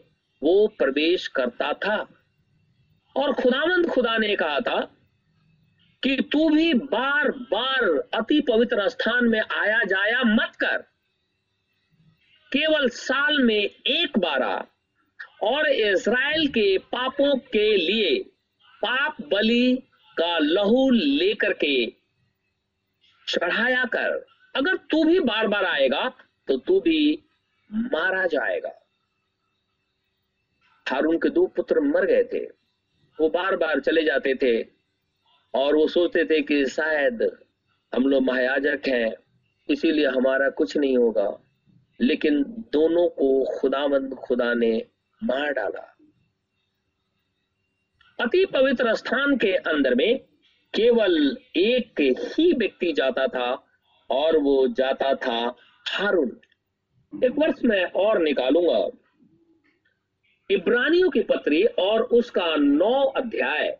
[0.42, 2.09] वो प्रवेश करता था।
[3.16, 4.94] और खुदावंद खुदा ने कहा था
[6.02, 7.84] कि तू भी बार बार
[8.14, 10.76] अति पवित्र स्थान में आया जाया मत कर।
[12.52, 14.42] केवल साल में एक बार
[15.42, 18.18] और इज़राइल के पापों के लिए
[18.82, 19.76] पाप बलि
[20.16, 21.74] का लहू लेकर के
[23.26, 26.08] चढ़ाया कर। अगर तू भी बार बार आएगा
[26.48, 27.00] तो तू भी
[27.70, 28.72] मारा जाएगा।
[30.87, 32.44] हारून के दो पुत्र मर गए थे।
[33.18, 34.77] वो बार बार चले जाते थे।
[35.54, 37.37] और वो सोचते थे कि शायद
[37.94, 39.14] हम लोग महायाजक हैं,
[39.70, 41.40] इसीलिए हमारा कुछ नहीं होगा।
[42.00, 44.87] लेकिन दोनों को खुदावंद खुदा ने
[45.24, 45.96] मार डाला।
[48.20, 50.18] अति पवित्र स्थान के अंदर में
[50.74, 53.64] केवल एक ही व्यक्ति जाता था,
[54.11, 55.56] और वो जाता था
[55.88, 56.40] हारून।
[57.24, 58.90] एक वर्ष में और निकालूँगा।
[60.50, 63.78] इब्रानियों की पत्री और उसका नौ अध्याय।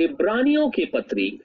[0.00, 1.40] इब्रानियों की पत्री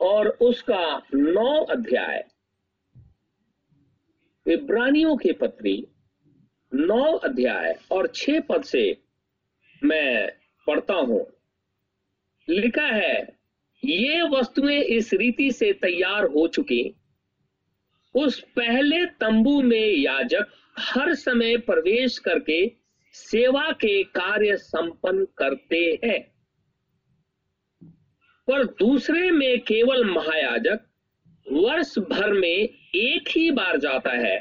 [0.00, 2.28] और उसका नौ अध्याय।
[4.46, 5.86] इब्रानियों की पत्री,
[6.74, 9.02] नौ अध्याय, और छह पद से
[9.84, 10.28] मैं
[10.66, 11.26] पढ़ता हूँ।
[12.48, 13.38] लिखा है,
[13.84, 16.94] ये वस्तुएँ इस रीति से तैयार हो चुकी।
[18.14, 20.46] उस पहले तंबू में याजक
[20.78, 22.79] हर समय प्रवेश करके
[23.14, 26.20] सेवा के कार्य संपन्न करते हैं।
[28.48, 30.86] पर दूसरे में केवल महायाजक
[31.46, 34.38] वर्ष भर में एक ही बार जाता है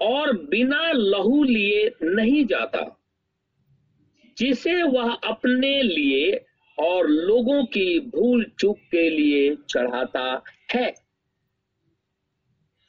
[0.00, 2.82] और बिना लहू लिए नहीं जाता,
[4.36, 6.44] जिसे वह अपने लिए
[6.78, 10.42] और लोगों की भूल चूक के लिए चढ़ाता
[10.74, 10.88] है।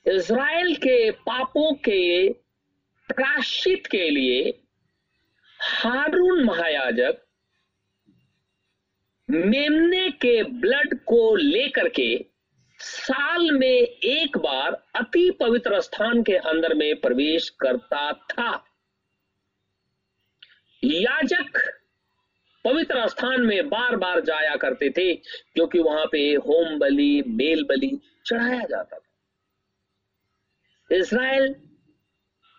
[0.06, 2.28] इज़राइल के पापों के
[3.10, 4.64] प्राश्चित के लिए
[5.60, 7.24] हारून महायाजक
[9.30, 12.26] मेमने के ब्लड को लेकर के
[12.80, 18.52] साल में एक बार अति पवित्र स्थान के अंदर में प्रवेश करता था।
[20.84, 21.60] याजक
[22.66, 27.92] पवित्र स्थान में बार बार जाया करते थे क्योंकि वहाँ पे होम बलि, मेल बलि
[28.26, 31.56] चढ़ाया जाता था। इसराइल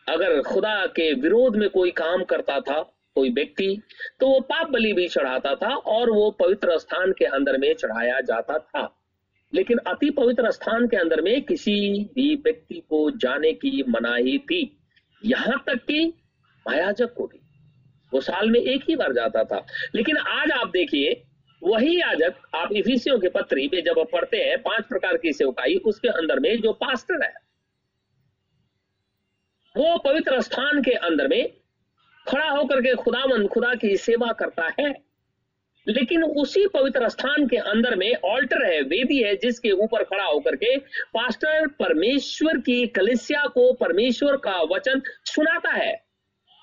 [0.08, 3.82] अगर खुदा के विरोध में कोई काम करता था, कोई व्यक्ति
[4.20, 8.20] तो वो पाप बलि भी चढ़ाता था और वो पवित्र स्थान के अंदर में चढ़ाया
[8.20, 8.94] जाता था।
[9.54, 14.80] लेकिन अति पवित्र स्थान के अंदर में किसी भी व्यक्ति को जाने की मनाही थी।
[15.24, 16.12] यहाँ तक कि
[16.68, 17.40] महायाजक को भी।
[18.14, 21.22] वो साल में एक ही बार जाता था। लेकिन आज आप देखिए,
[21.62, 26.08] वही याजक आप इफिसियों के पत्री पे जब पढ़ते हैं, पाँच प्रकार की सेवकाई उसके
[26.08, 27.47] अंदर में जो पास्टर है।
[29.78, 31.52] वो पवित्र स्थान के अंदर में
[32.28, 34.94] खड़ा होकर के खुदामंद खुदा की सेवा करता है।
[35.88, 40.56] लेकिन उसी पवित्र स्थान के अंदर में ऑल्टर है, वेदी है, जिसके ऊपर खड़ा होकर
[40.56, 46.06] के पास्टर परमेश्वर की कलिसिया को परमेश्वर का वचन सुनाता है।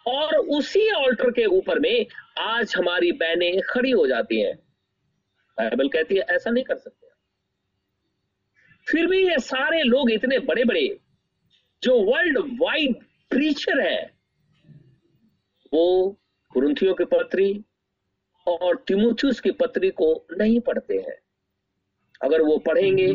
[0.08, 2.06] और उसी ऑल्टर के ऊपर में
[2.40, 4.56] आज हमारी बहनें खड़ी हो जाती हैं।
[5.58, 7.06] बाइबल कहती है, ऐसा नहीं कर सकते
[8.90, 11.00] फिर भी ये सारे लोग इतने बड़े बड़े
[11.86, 12.96] जो वर्ल्ड वाइड
[13.30, 14.12] प्रीचर है,
[15.74, 16.18] वो
[16.50, 17.66] कुरुंथियों की पत्री
[18.48, 21.18] और तिमुथियुस की पत्री को नहीं पढ़ते हैं।
[22.24, 23.14] अगर वो पढ़ेंगे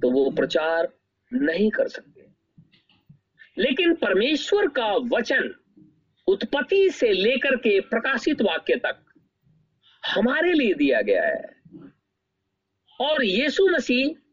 [0.00, 0.92] तो वो प्रचार
[1.32, 2.26] नहीं कर सकते।
[3.58, 5.54] लेकिन परमेश्वर का वचन
[6.26, 9.04] उत्पत्ति से लेकर के प्रकाशित वाक्य तक
[10.06, 11.62] हमारे लिए दिया गया है।
[13.00, 14.23] और यीशु मसीह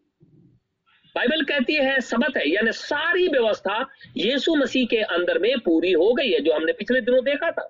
[1.15, 3.79] बाइबल कहती है सबत है, यानी सारी व्यवस्था
[4.17, 7.67] यीशु मसीह के अंदर में पूरी हो गई है, जो हमने पिछले दिनों देखा था।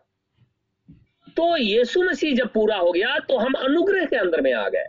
[1.37, 4.85] तो यीशु मसीह जब पूरा हो गया तो हम अनुग्रह के अंदर में आ गए।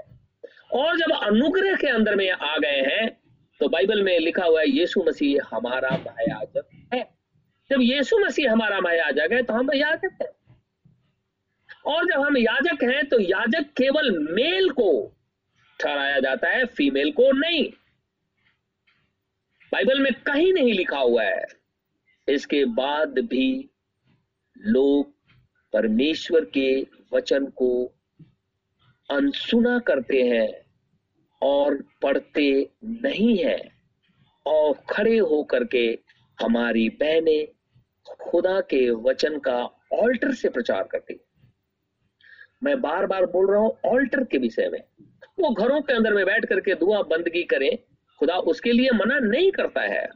[0.74, 3.08] और जब अनुग्रह के अंदर में आ गए हैं
[3.60, 7.02] तो बाइबल में लिखा हुआ है, यीशु मसीह हमारा महायाजक है।
[7.70, 10.28] जब यीशु मसीह हमारा महायाजक है तो हम याजक हैं।
[11.86, 14.90] और जब हम याजक हैं तो याजक केवल मेल को
[15.80, 17.70] ठहराया जाता है, फीमेल को नहीं।
[19.72, 21.44] बाइबल में कहीं नहीं लिखा हुआ है।
[22.28, 23.70] इसके बाद भी
[24.56, 25.12] लोग
[25.72, 26.70] परमेश्वर के
[27.12, 27.70] वचन को
[29.10, 30.48] अनसुना करते हैं
[31.42, 33.58] और पढ़ते नहीं है
[34.46, 35.86] और खड़े होकर के
[36.38, 37.46] हमारी बहनें
[38.20, 39.58] खुदा के वचन का
[39.92, 41.18] ऑल्टर से प्रचार करती
[42.62, 44.80] मैं बार बार बोल रहा हूँ ऑल्टर के विषय में।
[45.40, 47.70] वो घरों के अंदर में बैठ करके दुआ बंदगी करें
[48.22, 50.08] खुदा उसके लिए मना नहीं करता है।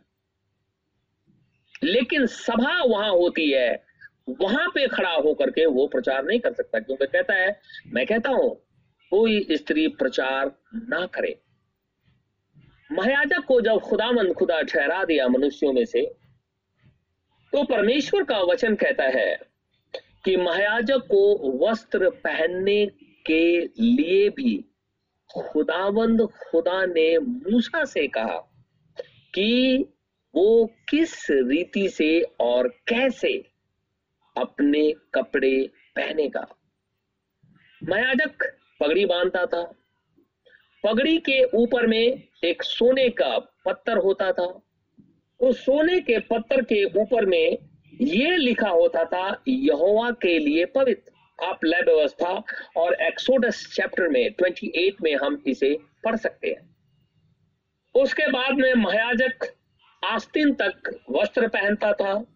[1.85, 3.85] लेकिन सभा वहाँ होती है,
[4.41, 8.31] वहाँ पे खड़ा होकर के वो प्रचार नहीं कर सकता, क्योंकि कहता है, मैं कहता
[8.31, 8.55] हूँ,
[9.13, 11.35] कोई स्त्री प्रचार ना करे।
[12.93, 16.03] महायाजक को जब खुदामंद खुदा ठहरा दिया मनुष्यों में से
[17.53, 19.39] तो परमेश्वर का वचन कहता है
[20.25, 22.87] कि महायाजक को वस्त्र पहनने
[23.27, 24.55] के लिए भी
[25.35, 28.53] खुदावंद खुदा ने मूसा से कहा
[29.35, 29.79] कि
[30.35, 33.45] वो किस रीति से और कैसे
[34.37, 36.47] अपने कपड़े पहनेगा?
[37.85, 39.73] मयाजक पगड़ी बांधता था।
[40.85, 44.63] पगड़ी के ऊपर में एक सोने का पत्थर होता था।
[45.41, 47.59] उस सोने के पत्थर के ऊपर में
[48.01, 52.43] ये लिखा होता था, यहोवा के लिए पवित्र। आप लय व्यवस्था
[52.77, 56.77] और एक्सोडस चैप्टर में 28 में हम इसे पढ़ सकते हैं।
[57.95, 59.55] उसके बाद में महायाजक
[60.05, 62.27] आस्तीन तक वस्त्र पहनता था।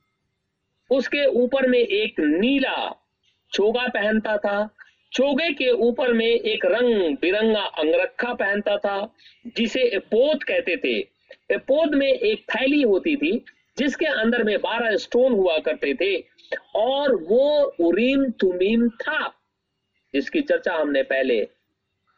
[0.91, 3.07] उसके ऊपर में एक नीला
[3.53, 4.75] चोगा पहनता था।
[5.13, 9.15] चोगे के ऊपर में एक रंग बिरंगा अंगरखा पहनता था,
[9.57, 10.99] जिसे एपोद कहते थे।
[11.51, 13.45] एपोद में एक थैली होती थी,
[13.79, 16.30] जिसके अंदर में बारह स्टोन हुआ करते थे।
[16.75, 19.29] और वो उरीम तुमीम था,
[20.15, 21.45] जिसकी चर्चा हमने पहले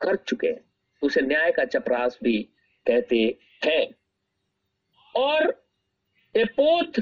[0.00, 0.54] कर चुके
[1.02, 2.48] उसे न्याय का चपरास भी
[2.86, 3.94] कहते हैं।
[5.16, 5.66] और
[6.36, 7.00] एपोत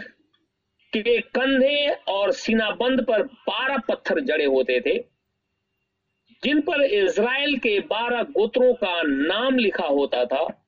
[0.92, 4.98] के कंधे और सीनाबंद पर बारह पत्थर जड़े होते थे,
[6.42, 10.66] जिन पर इज़राइल के बारह गोत्रों का नाम लिखा होता था।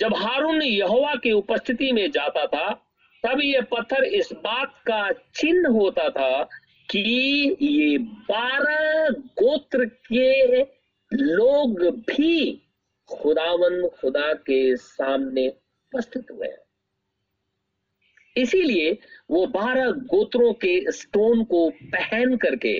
[0.00, 2.85] जब हारून यहोवा की उपस्थिति में जाता था
[3.26, 6.42] तब ये पत्थर इस बात का चिन्ह होता था
[6.90, 10.62] कि ये बारह गोत्र के
[11.12, 12.62] लोग भी
[13.08, 16.48] खुदावन, खुदा के सामने उपस्थित हुए
[18.36, 18.98] इसीलिए
[19.30, 22.78] वो बारह गोत्रों के स्टोन को पहन करके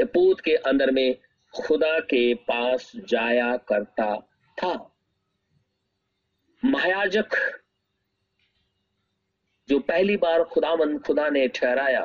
[0.00, 1.16] पूत के अंदर में
[1.54, 4.14] खुदा के पास जाया करता
[4.58, 4.72] था।
[6.64, 7.28] महायाजक
[9.70, 12.04] जो पहली बार खुदामंद खुदा ने ठहराया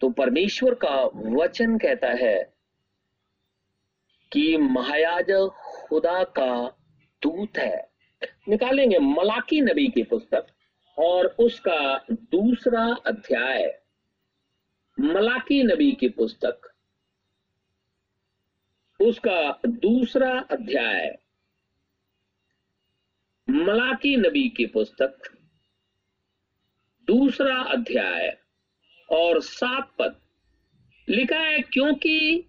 [0.00, 0.94] तो परमेश्वर का
[1.36, 2.36] वचन कहता है
[4.32, 5.30] कि महायाज
[5.88, 6.52] खुदा का
[7.22, 7.88] दूत है।
[8.48, 10.46] निकालेंगे मलाकी नबी की पुस्तक
[10.98, 13.64] और उसका दूसरा अध्याय।
[14.98, 16.70] मलाकी नबी की पुस्तक,
[19.00, 21.18] उसका दूसरा अध्याय।
[23.48, 25.34] मलाकी नबी की पुस्तक
[27.08, 28.36] दूसरा अध्याय
[29.08, 30.16] और सात पद।
[31.08, 32.44] लिखा है, क्योंकि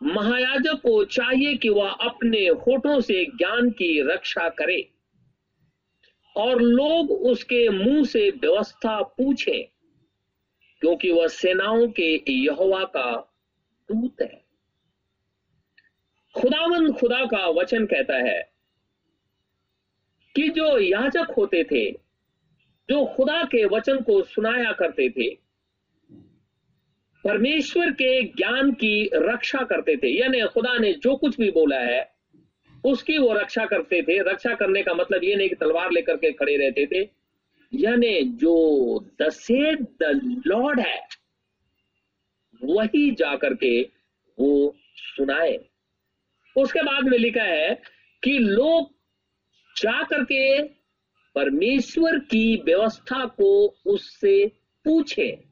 [0.00, 4.80] महायाजक को चाहिए कि वह अपने होठों से ज्ञान की रक्षा करे
[6.36, 9.62] और लोग उसके मुँह से व्यवस्था पूछे,
[10.82, 13.10] क्योंकि वह सेनाओं के यहोवा का
[13.88, 14.44] दूत है।
[16.34, 18.42] खुदावन खुदा का वचन कहता है
[20.34, 22.09] कि जो याजक होते थे
[22.90, 25.30] जो खुदा के वचन को सुनाया करते थे,
[27.24, 32.12] परमेश्वर के ज्ञान की रक्षा करते थे। यानी खुदा ने जो कुछ भी बोला है,
[32.84, 36.32] उसकी वो रक्षा करते थे। रक्षा करने का मतलब ये नहीं कि तलवार लेकर के
[36.32, 37.08] खड़े रहते थे।
[37.74, 38.54] यानी जो
[39.22, 41.06] दसे द लॉर्ड है,
[42.64, 43.82] वही जाकर के
[44.38, 45.58] वो सुनाए।
[46.56, 47.82] उसके बाद में लिखा है
[48.22, 48.94] कि लोग
[49.76, 50.79] जा करके
[51.34, 54.52] परमेश्वर की व्यवस्था को उससे
[54.84, 55.44] पूछे।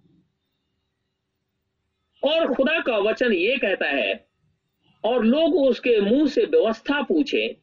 [2.25, 4.29] और खुदा का वचन ये कहता है,
[5.05, 7.61] और लोग उसके मुँह से व्यवस्था पूछे,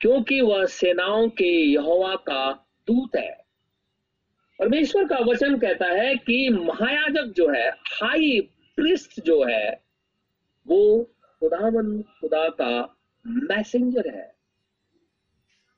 [0.00, 2.52] क्योंकि वह सेनाओं के यहोवा का
[2.86, 3.46] दूत है।
[4.58, 8.40] परमेश्वर का वचन कहता है कि महायाजक जो है, हाई
[8.76, 9.84] प्रिस्ट जो है,
[10.66, 11.04] वो
[11.40, 14.34] खुदावन, खुदा का मैसेंजर है,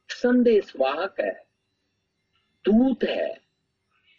[0.08, 1.47] संदेशवाहक है।
[2.68, 3.40] दूत है।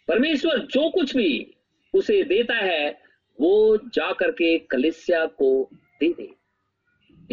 [0.08, 1.54] परमेश्वर जो कुछ भी
[1.94, 3.02] उसे देता है,
[3.40, 6.34] वो जा करके कलिसिया को दे दे।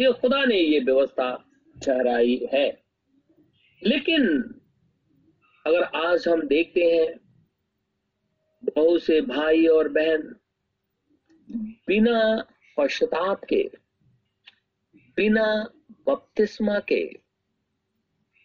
[0.02, 1.44] ये खुदा ने ये व्यवस्था
[1.86, 2.82] ठहराई है।
[3.82, 4.26] लेकिन
[5.66, 7.20] अगर आज हम देखते हैं
[8.64, 10.36] बहुत से भाई और बहन
[11.86, 13.70] बिना पश्चाताप के,
[15.16, 15.70] बिना
[16.06, 17.27] बपतिस्मा के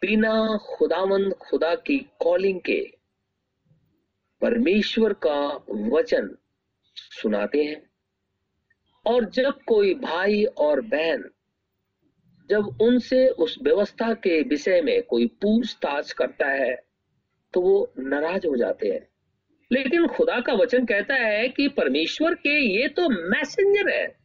[0.04, 2.94] बिना खुदावंद खुदा की कॉलिंग के
[4.42, 6.38] परमेश्वर का वचन
[6.96, 7.90] सुनाते हैं।
[9.06, 11.30] और जब कोई भाई और बहन
[12.50, 16.76] जब उनसे उस व्यवस्था के विषय में कोई पूछताछ करता है
[17.54, 19.08] तो वो नाराज़ हो जाते हैं।
[19.72, 24.16] लेकिन खुदा का वचन कहता है कि परमेश्वर के ये तो मैसेंजर है।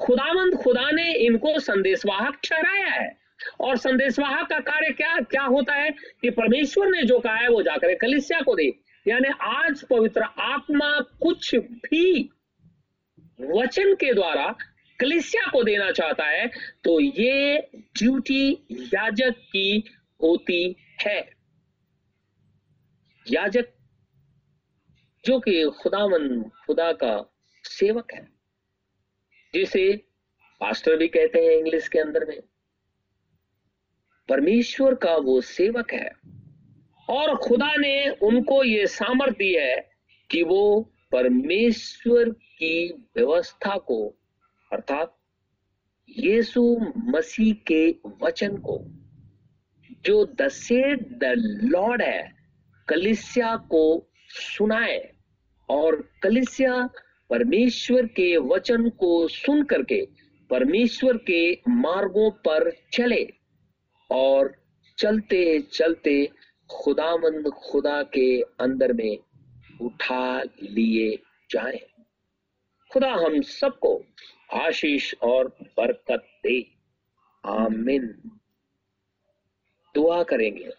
[0.00, 3.21] खुदावंद खुदा ने इनको संदेशवाहक ठहराया है।
[3.60, 5.90] और संदेशवाहक का कार्य क्या क्या होता है
[6.22, 8.66] कि परमेश्वर ने जो कहा है, वो जाकर कलिसिया को दे।
[9.06, 12.30] यानी आज पवित्र आत्मा कुछ भी
[13.40, 14.54] वचन के द्वारा
[14.98, 16.46] कलिसिया को देना चाहता है
[16.84, 17.58] तो ये
[17.98, 19.84] ड्यूटी याजक की
[20.20, 21.18] होती है।
[23.26, 23.68] याजक
[25.24, 27.16] जो कि खुदावन, खुदा का
[27.64, 28.26] सेवक है,
[29.54, 29.84] जिसे
[30.60, 32.38] पास्टर भी कहते हैं इंग्लिश के अंदर में।
[34.32, 36.10] परमेश्वर का वो सेवक है।
[37.08, 39.90] और खुदा ने उनको ये सामर्थ्य दी है
[40.30, 44.08] कि वो परमेश्वर की व्यवस्था को,
[44.72, 45.16] अर्थात
[46.18, 48.84] यीशु मसीह के वचन को,
[50.04, 50.50] जो द
[51.12, 52.32] द लॉर्ड है,
[52.88, 55.12] कलिसिया को सुनाए
[55.68, 56.90] और कलिसिया
[57.30, 60.08] परमेश्वर के वचन को सुन करके
[60.50, 63.41] परमेश्वर के मार्गों पर चले।
[64.12, 64.56] और
[64.98, 66.30] चलते चलते
[66.70, 69.18] खुदामंद खुदा के अंदर में
[69.80, 71.16] उठा लिए
[71.50, 71.80] जाए।
[72.92, 74.04] खुदा हम सबको
[74.52, 76.66] आशीष और बरकत दे।
[77.44, 78.06] आमिन।
[79.94, 80.70] दुआ करेंगे।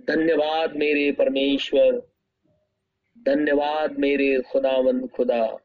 [0.00, 2.10] धन्यवाद मेरे परमेश्वर।
[3.18, 5.58] धन्यवाद मेरे खुदावंद खुदा।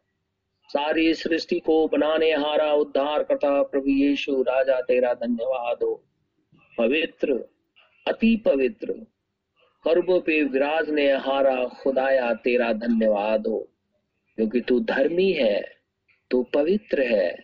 [0.67, 6.03] सारी सृष्टि को बनाने हारा उद्धार करता प्रभु यीशु राजा, तेरा धन्यवाद हो।
[6.77, 7.49] पवित्र,
[8.07, 8.93] अति पवित्र
[9.83, 13.69] कर्ब पे विराजने हारा खुदाया, तेरा धन्यवाद हो।
[14.35, 15.75] क्योंकि तू धर्मी है,
[16.31, 17.35] तू पवित्र है,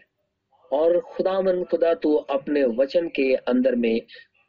[0.71, 4.01] और खुदा मन खुदा तू अपने वचन के अंदर में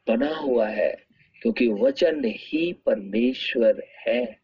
[0.07, 1.03] बना हुआ है,
[1.41, 4.39] क्योंकि वचन ही परमेश्वर है।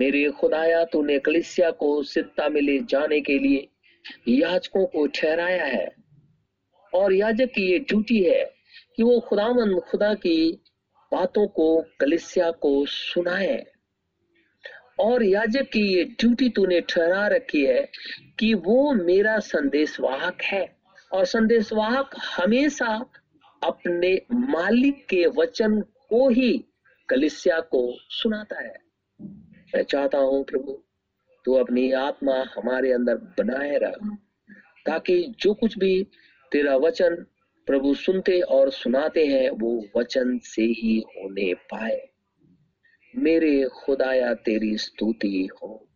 [0.00, 3.68] मेरे खुदाया, तूने कलिसिया को सिद्धा में ले जाने के लिए
[4.28, 5.94] याजकों को ठहराया है।
[6.94, 8.54] और याजक की ये ड्यूटी है
[8.96, 10.52] कि वो खुदामन खुदा की
[11.12, 13.66] बातों को, कलिसिया को सुनाए।
[14.98, 17.88] और याजक की ये ड्यूटी तूने ठहरा रखी है
[18.38, 20.76] कि वो मेरा संदेशवाहक है।
[21.12, 23.10] और संदेशवाहक हमेशा
[23.62, 26.64] अपने मालिक के वचन को ही
[27.08, 28.87] कलिसिया को सुनाता है।
[29.74, 30.84] मैं चाहता हूँ प्रभु,
[31.44, 34.18] तू अपनी आत्मा हमारे अंदर बनाए रख,
[34.86, 36.06] ताकि जो कुछ भी
[36.52, 37.26] तेरा वचन
[37.66, 42.08] प्रभु सुनते और सुनाते हैं, वो वचन से ही होने पाए।
[43.16, 45.88] मेरे खुदाया, तेरी स्तुति हो।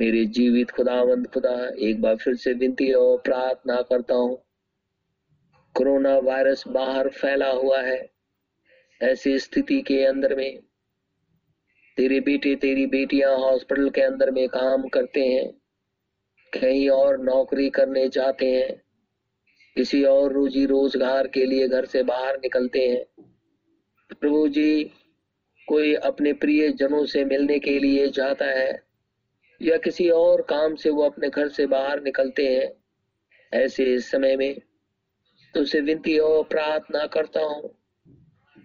[0.00, 4.42] मेरे जीवित खुदावंद, खुदा, एक बार फिर से विनती और प्रार्थना करता हूँ।
[5.74, 8.10] कोरोना वायरस बाहर फैला हुआ है।
[9.02, 10.62] ऐसी स्थिति के अंदर में
[11.98, 15.50] तेरे बेटे तेरी बेटियाँ हॉस्पिटल के अंदर में काम करते हैं,
[16.52, 18.80] कहीं और नौकरी करने जाते हैं,
[19.76, 23.04] किसी और रोजी रोज़गार के लिए घर से बाहर निकलते हैं।
[24.10, 24.84] प्रभु जी,
[25.68, 28.82] कोई अपने प्रिय जनों से मिलने के लिए जाता है,
[29.60, 32.72] या किसी और काम से वो अपने घर से बाहर निकलते हैं,
[33.52, 34.54] ऐसे समय में
[35.54, 37.70] तुझसे विनती और प्रार्थना करता हूँ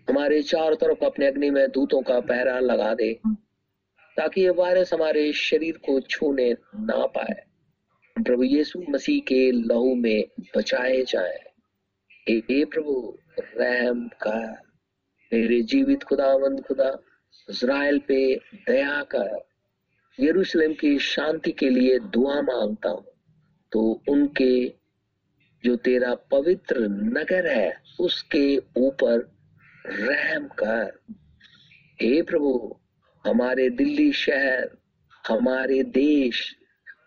[0.10, 3.20] हमारे चारों तरफ़ अपने अग्नि में दूतों का पहरा लगा दे,
[4.18, 7.44] ताकि ये वायरस हमारे शरीर को छूने ना पाए।
[8.24, 10.24] प्रभु यीशु मसीह के लहू में
[10.58, 11.40] बचाए जाए।
[12.30, 14.62] ए प्रभु, रहम कर।
[15.34, 17.00] मेरे जीवित खुदावंद खुदा,
[17.50, 18.36] इज़राइल पे
[18.68, 19.48] दया कर।
[20.20, 23.06] यरूशलेम की शांति के लिए दुआ माँगता हूँ।
[23.72, 24.74] तो उनके
[25.64, 29.37] जो तेरा पवित्र नगर है, उसके ऊपर
[29.90, 31.00] रहम कर।
[32.02, 32.80] हे प्रभु,
[33.28, 34.78] हमारे दिल्ली शहर,
[35.28, 36.56] हमारे देश,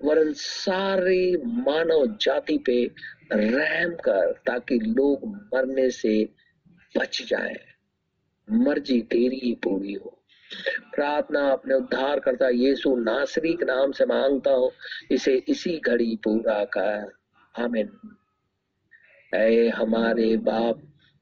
[0.04, 2.90] वरन सारे मानव जाति पे
[3.32, 6.28] रहम कर, ताकि लोग मरने से
[6.96, 7.60] बच जाए।
[8.50, 10.24] मर्ज़ी तेरी ही पूरी हो।
[10.94, 14.72] प्रार्थना अपने उद्धार करता यीशु नासरी के नाम से माँगता हूँ,
[15.10, 17.12] इसे इसी घड़ी पूरा कर।
[17.58, 20.82] आमीन। हमारे बाप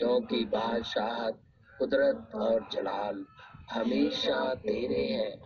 [0.00, 1.40] क्योंकि बादशाहत
[1.78, 3.24] कुदरत और जलाल
[3.70, 5.40] हमेशा तेरे हैं।